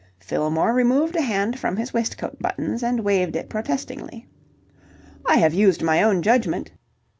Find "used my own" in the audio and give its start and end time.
5.53-6.23